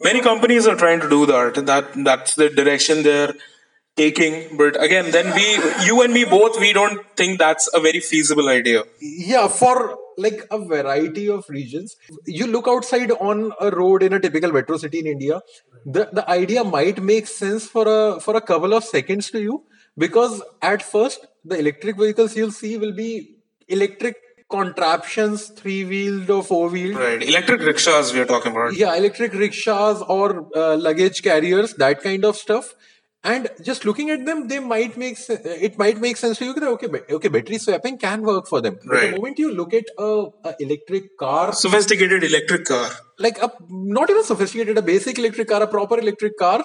[0.00, 3.34] many companies are trying to do that that that's the direction they're
[3.96, 5.46] taking but again then we
[5.86, 8.84] you and me both we don't think that's a very feasible idea.
[9.00, 14.20] Yeah for like a variety of regions you look outside on a road in a
[14.20, 15.40] typical metro city in india
[15.86, 19.62] the, the idea might make sense for a for a couple of seconds to you
[19.96, 23.10] because at first the electric vehicles you'll see will be
[23.68, 24.16] electric
[24.50, 27.22] contraptions three wheeled or four wheeled right.
[27.22, 28.74] Electric rickshaws we are talking about.
[28.76, 32.74] Yeah electric rickshaws or uh, luggage carriers that kind of stuff.
[33.24, 36.54] And just looking at them they might make it might make sense to you.
[36.54, 38.78] That okay okay battery swapping can work for them.
[38.84, 39.10] But Right.
[39.10, 41.52] the moment you look at a, a electric car.
[41.52, 42.88] Sophisticated electric car.
[43.18, 46.64] Like a not even sophisticated a basic electric car a proper electric car.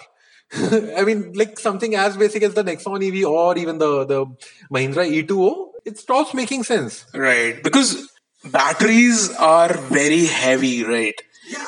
[0.97, 4.25] I mean like something as basic as the nexon ev or even the the
[4.71, 8.07] mahindra e2o it stops making sense right because
[8.51, 11.15] batteries are very heavy right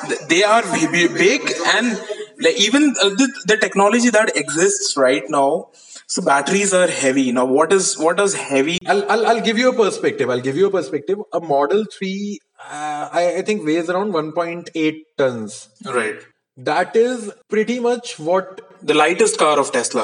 [0.08, 1.42] Th- they are big
[1.74, 2.00] and
[2.40, 5.66] like even uh, the, the technology that exists right now
[6.06, 9.70] so batteries are heavy now what is what does heavy I'll, I'll, I'll give you
[9.70, 10.30] a perspective.
[10.30, 11.18] I'll give you a perspective.
[11.32, 15.68] A Model 3, uh, I, I think, weighs around 1.8 tons.
[15.84, 16.20] right
[16.56, 18.60] That is pretty much what.
[18.90, 20.02] the lightest car of tesla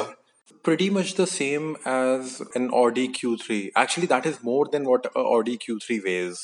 [0.63, 3.71] pretty much the same as an Audi Q3.
[3.75, 6.41] Actually, that is more than what a Audi Q3 weighs.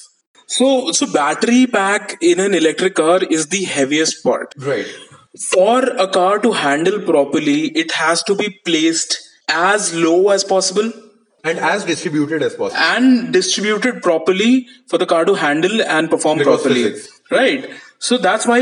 [0.53, 4.87] so so battery pack in an electric car is the heaviest part Right.
[5.55, 9.17] for a car to handle properly it has to be placed
[9.65, 10.89] as low as possible
[11.51, 12.81] And as distributed as possible.
[12.95, 14.49] and distributed properly
[14.93, 16.83] for the car to handle and perform Because properly.
[16.87, 17.21] physics.
[17.37, 17.69] Right.
[18.09, 18.59] So that's why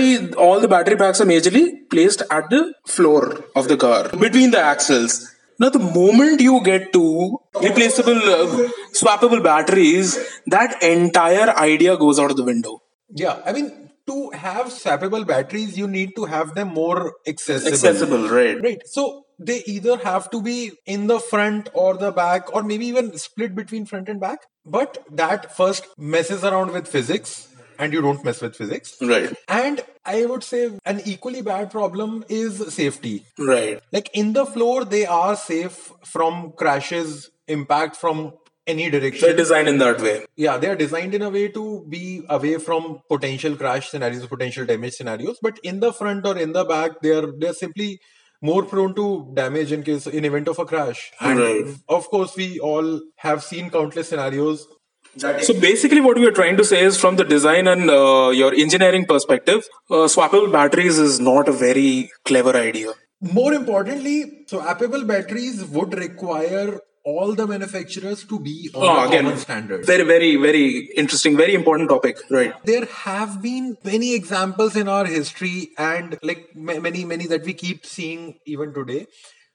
[0.47, 1.65] all the battery packs are majorly
[1.95, 2.61] placed at the
[2.97, 3.23] floor
[3.55, 5.17] of the car between the axles.
[5.59, 12.31] Now, the moment you get to replaceable, uh, swappable batteries, that entire idea goes out
[12.31, 12.81] of the window.
[13.09, 13.41] Yeah.
[13.45, 17.73] I mean, to have swappable batteries, you need to have them more accessible.
[17.73, 18.61] Accessible, right?
[18.61, 18.81] Right.
[18.85, 23.17] So they either have to be in the front or the back, or maybe even
[23.17, 24.39] split between front and back.
[24.65, 27.46] But that first messes around with physics,
[27.79, 28.95] and you don't mess with physics.
[29.01, 29.33] Right.
[29.47, 33.25] And I would say an equally bad problem is safety.
[33.37, 33.81] Right.
[33.91, 38.33] Like in the floor, they are safe from crashes, impact from
[38.65, 39.27] any direction.
[39.27, 40.25] They're designed in that way.
[40.35, 44.65] Yeah, they are designed in a way to be away from potential crash scenarios, potential
[44.65, 45.37] damage scenarios.
[45.41, 47.99] But in the front or in the back, they are they're simply
[48.41, 51.11] more prone to damage in case in event of a crash.
[51.19, 51.65] And Right.
[51.89, 54.67] of course, we all have seen countless scenarios
[55.17, 58.53] So basically, what we are trying to say is, from the design and uh, your
[58.53, 62.93] engineering perspective, uh, swappable batteries is not a very clever idea.
[63.21, 69.23] More importantly, so swappable batteries would require all the manufacturers to be on Oh, again,
[69.23, 69.85] common standard.
[69.85, 72.17] very, very, very interesting, very important topic.
[72.29, 72.53] Right.
[72.65, 77.85] There have been many examples in our history, and like many, many that we keep
[77.85, 79.07] seeing even today,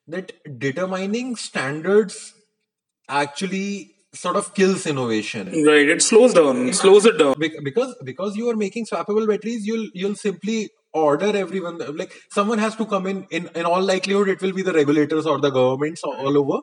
[0.08, 2.32] that determining standards
[3.08, 5.46] actually sort of kills innovation.
[5.66, 5.88] Right.
[5.88, 7.34] It slows down, slows it down.
[7.38, 12.58] Bec- because because you are making swappable batteries you'll you'll simply order everyone like someone
[12.58, 15.48] has to come in in in all likelihood it will be the regulators or the
[15.48, 16.60] governments all over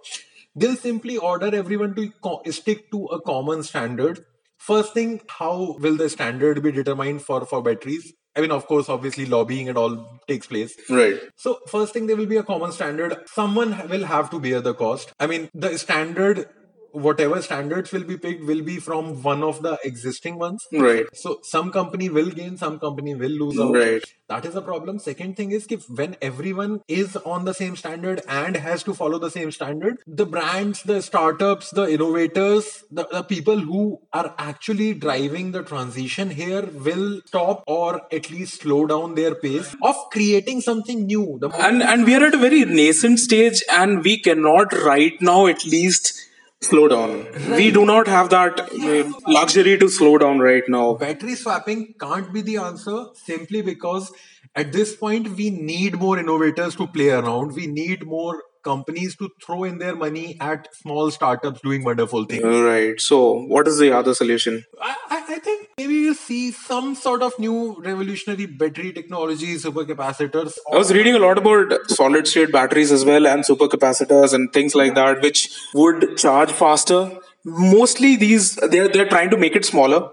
[0.56, 4.26] they'll simply order everyone to co- stick to a common standard.
[4.58, 8.14] First thing, how will the standard be determined for for batteries?
[8.36, 10.76] I mean, of course, obviously, lobbying and all takes place.
[10.90, 11.20] Right.
[11.36, 13.18] So, first thing, there will be a common standard.
[13.28, 15.14] Someone will have to bear the cost.
[15.20, 16.46] I mean, the standard,
[16.92, 20.66] whatever standards will be picked, will be from one of the existing ones.
[20.72, 21.06] Right.
[21.14, 23.74] So, some company will gain, some company will lose out.
[23.74, 24.04] Right.
[24.28, 25.00] That is a problem.
[25.00, 29.18] Second thing is if when everyone is on the same standard and has to follow
[29.18, 34.94] the same standard, the brands, the startups, the innovators, the, the people who are actually
[34.94, 40.62] driving the transition here will stop or at least slow down their pace of creating
[40.62, 41.40] something new.
[41.42, 45.48] The and and we are at a very nascent stage and we cannot right now
[45.48, 46.19] at least
[46.62, 47.26] slow down.
[47.52, 50.96] We do not have that uh, luxury to slow down right now.
[50.96, 54.12] Battery swapping can't be the answer simply because
[54.56, 57.54] at this point we need more innovators to play around.
[57.54, 62.44] We need more companies to throw in their money at small startups doing wonderful things.
[62.44, 63.00] Right.
[63.00, 64.66] So what is the other solution?
[64.82, 70.58] I, I I think maybe we'll see some sort of new revolutionary battery technology supercapacitors
[70.72, 74.76] I was reading a lot about solid state batteries as well and supercapacitors and things
[74.76, 77.18] like that, which would charge faster.
[77.46, 80.10] Mostly these they're they're trying to make it smaller,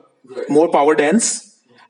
[0.48, 1.45] more power dense,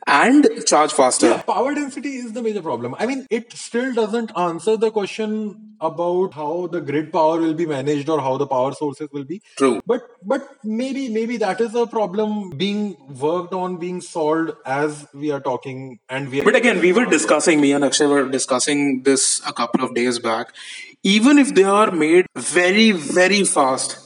[0.07, 1.29] and charge faster.
[1.29, 2.95] Yeah, power density is the major problem.
[2.99, 7.67] I mean, it still doesn't answer the question about how the grid power will be
[7.67, 9.43] managed or how the power sources will be.
[9.57, 9.81] True.
[9.87, 15.31] But but maybe maybe that is a problem being worked on, being solved as we
[15.33, 16.41] are talking, and we.
[16.41, 19.95] Are, But again, we were discussing, me and Akshay were discussing this a couple of
[19.95, 20.55] days back.
[21.03, 23.99] Even if they are made very, very fast,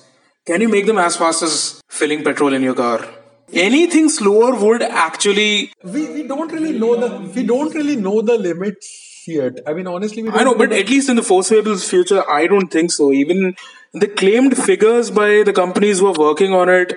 [0.46, 3.06] can you make them as fast as filling petrol in your car?
[3.52, 5.72] Anything slower would actually.
[5.82, 9.58] we we don't really know the we don't really know the limits yet.
[9.66, 12.46] I mean, honestly, we don't I know, but at least in the foreseeable future, I
[12.46, 13.12] don't think so.
[13.12, 13.56] Even
[13.92, 16.92] the claimed figures by the companies who are working on it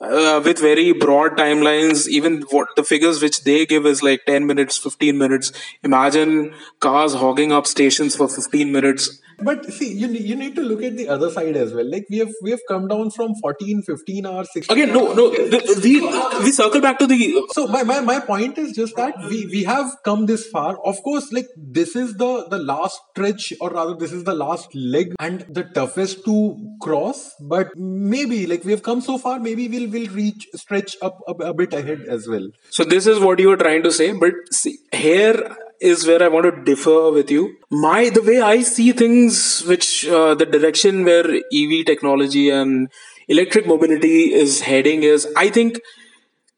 [0.00, 4.46] uh, with very broad timelines, even what the figures which they give is like 10
[4.46, 5.52] minutes, 15 minutes.
[5.82, 9.20] Imagine cars hogging up stations for 15 minutes.
[9.42, 11.88] But see, you you need to look at the other side as well.
[11.90, 15.30] Like we have we have come down from 14, 15 hours, 16 Again, no, no,
[15.30, 17.46] the, we, we circle back to the.
[17.52, 20.78] So my, my, my point is just that we, we have come this far.
[20.84, 24.74] Of course, like this is the, the last stretch or rather this is the last
[24.74, 27.34] leg and the toughest to cross.
[27.40, 31.32] But maybe like we have come so far, maybe we'll will reach stretch up a,
[31.32, 32.48] a bit ahead as well.
[32.70, 36.28] So this is what you were trying to say, but see, here is where I
[36.28, 37.56] want to differ with you.
[37.70, 42.90] My the way I see things, which uh, the direction where EV technology and
[43.28, 45.80] electric mobility is heading is, I think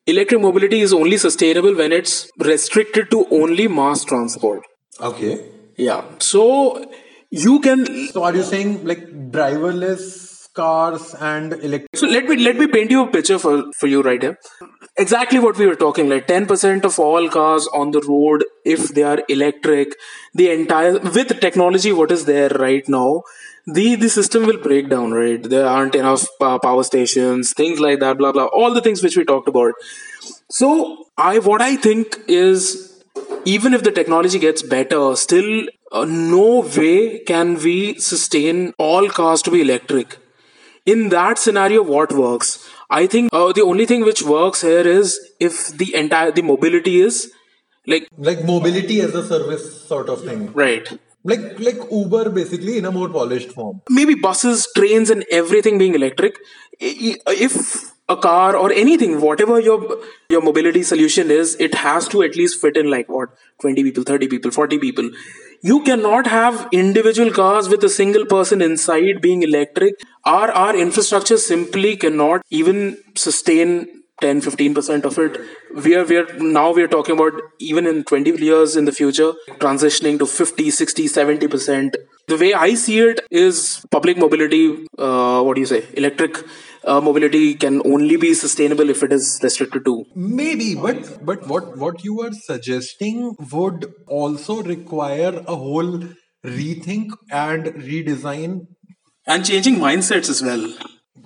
[0.06, 4.62] electric mobility is only sustainable when it's restricted to only mass transport.
[5.00, 5.44] Okay.
[5.76, 6.04] Yeah.
[6.18, 6.90] So
[7.30, 10.29] you can So are you saying like driverless
[10.60, 11.96] cars and electric?
[12.02, 14.38] So let me let me paint you a picture for, for you right here.
[15.04, 19.04] Exactly what we were talking, like 10% of all cars on the road, if they
[19.10, 19.94] are electric,
[20.34, 23.22] the entire with technology, what is there right now,
[23.66, 25.50] the the system will break down, right?
[25.54, 29.24] There aren't enough power stations, things like that, blah blah, all the things which we
[29.32, 29.74] talked about.
[30.60, 30.70] So
[31.16, 32.62] I what I think is
[33.56, 39.42] even if the technology gets better, still uh, no way can we sustain all cars
[39.42, 40.19] to be electric
[40.92, 42.50] in that scenario what works
[43.00, 45.18] i think uh, the only thing which works here is
[45.48, 47.20] if the entire the mobility is
[47.92, 49.62] like Like mobility as a service
[49.92, 50.40] sort of thing.
[50.64, 50.90] right
[51.30, 53.80] Like like Uber basically in a more polished form.
[53.96, 56.38] maybe buses trains and everything being electric
[56.80, 57.54] if
[58.14, 59.78] a car or anything whatever your
[60.34, 64.02] your mobility solution is it has to at least fit in like what 20 people
[64.02, 65.10] 30 people 40 people.
[65.62, 70.04] You cannot have individual cars with a single person inside being electric.
[70.24, 72.78] Our our infrastructure simply cannot even
[73.14, 73.74] sustain
[74.22, 75.40] 10 15% of it.
[75.84, 78.96] We are we are now we are talking about even in 20 years in the
[79.00, 79.32] future
[79.66, 82.00] transitioning to 50 60 70%
[82.32, 83.60] the way i see it is
[83.94, 84.64] public mobility
[85.06, 86.36] uh, what do you say electric
[86.84, 91.76] uh, mobility can only be sustainable if it is restricted to Maybe, but but what
[91.76, 96.04] what you are suggesting would also require a whole
[96.44, 98.66] rethink and redesign.
[99.26, 100.72] And changing mindsets as well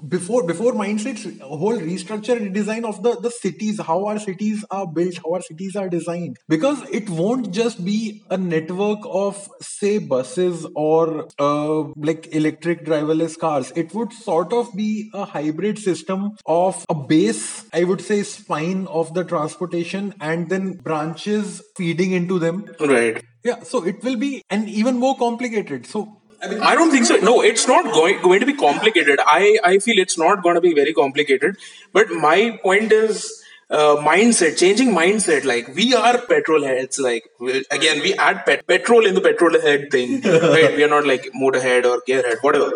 [0.09, 5.17] before before mindsets whole restructure redesign of the the cities how our cities are built
[5.25, 6.37] how our cities are designed.
[6.49, 13.39] Because it won't just be a network of say buses or uh, like electric driverless
[13.39, 13.73] cars.
[13.77, 18.87] It would sort of be a hybrid system of a base i would say spine
[18.87, 22.65] of the transportation and then branches feeding into them.
[22.81, 23.23] Right.
[23.45, 25.87] Yeah so it will be and even more complicated.
[25.87, 26.21] So
[26.63, 27.17] I don't think so.
[27.17, 29.21] No, it's not going going to be complicated.
[29.27, 31.57] I I feel it's not going to be very complicated.
[31.93, 35.45] But my point is uh, mindset, changing mindset.
[35.45, 36.99] Like we are petrol heads.
[36.99, 37.31] Like
[37.71, 40.21] again, we add pet- petrol in the petrol head thing.
[40.25, 40.77] right?
[40.77, 42.73] We are not like motor head or gearhead, whatever.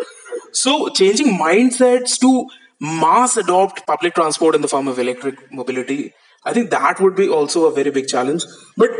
[0.51, 2.47] So changing mindsets to
[2.79, 6.13] mass adopt public transport in the form of electric mobility.
[6.45, 8.43] I think that would be also a very big challenge.
[8.77, 8.91] But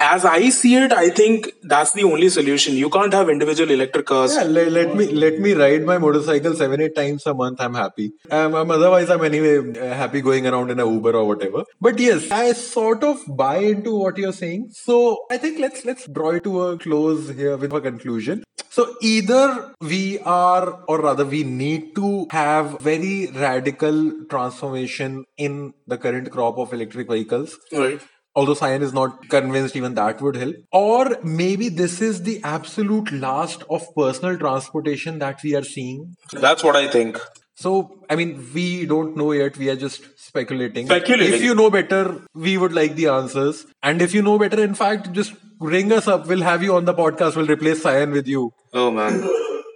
[0.00, 2.74] as I see it, I think that's the only solution.
[2.74, 4.34] You can't have individual electric cars.
[4.34, 7.60] Yeah, let, let me let me ride my motorcycle seven eight times a month.
[7.60, 8.12] I'm happy.
[8.30, 11.64] Um, I'm otherwise I'm anyway uh, happy going around in a Uber or whatever.
[11.80, 14.68] But yes, I sort of buy into what you're saying.
[14.72, 18.44] So I think let's let's draw it to a close here with a conclusion.
[18.76, 25.96] So either we are, or rather, we need to have very radical transformation in the
[25.96, 28.00] current crop of electric vehicles Right.
[28.36, 30.56] Although Sayan is not convinced even that would help.
[30.70, 36.14] Or maybe this is the absolute last of personal transportation that we are seeing.
[36.32, 37.18] That's what I think.
[37.54, 39.56] So, I mean, we don't know yet.
[39.56, 40.84] We are just speculating.
[40.86, 41.32] Speculating.
[41.32, 43.64] If you know better, we would like the answers.
[43.82, 46.26] And if you know better, in fact, just ring us up.
[46.26, 47.36] We'll have you on the podcast.
[47.36, 48.52] We'll replace Sayan with you.
[48.74, 49.26] Oh man.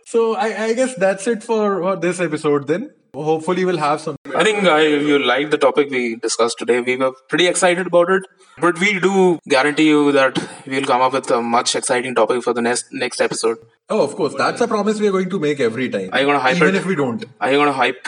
[0.04, 2.90] So, I, I guess that's it for, for this episode then.
[3.14, 4.16] Hopefully, we'll have some.
[4.36, 6.80] I think uh, I, you like the topic we discussed today.
[6.80, 8.22] We were pretty excited about it,
[8.58, 12.52] but we do guarantee you that we'll come up with a much exciting topic for
[12.52, 13.58] the next next episode.
[13.93, 14.34] Oh, of course.
[14.34, 16.11] That's a promise we are going to make every time.
[16.12, 16.74] Are you gonna hype Even it?
[16.76, 17.24] if we don't.
[17.41, 18.07] Are you gonna hype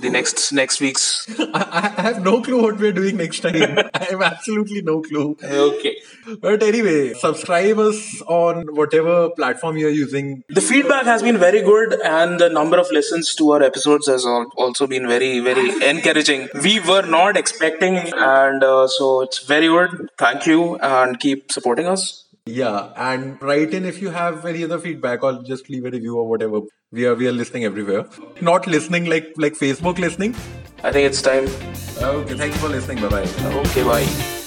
[0.00, 1.26] the next next week's?
[1.38, 3.78] I, I have no clue what we're doing next time.
[3.94, 5.36] I have absolutely no clue.
[5.42, 5.96] Okay.
[6.40, 10.44] But anyway, subscribe us on whatever platform you're using.
[10.48, 14.24] The feedback has been very good, and the number of listens to our episodes has
[14.24, 16.48] also been very, very encouraging.
[16.62, 20.08] We were not expecting, and uh, so it's very good.
[20.16, 22.23] Thank you, and keep supporting us.
[22.46, 26.18] Yeah, and write in if you have any other feedback or just leave a review
[26.18, 26.60] or whatever.
[26.92, 28.04] We are we are listening everywhere.
[28.42, 30.36] Not listening like like Facebook listening.
[30.82, 31.44] I think it's time.
[32.12, 33.00] Okay, thank you for listening.
[33.00, 33.28] Bye bye.
[33.66, 34.43] Okay, bye.